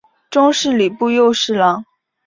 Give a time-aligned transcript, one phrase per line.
[0.31, 1.85] 终仕礼部右侍郎。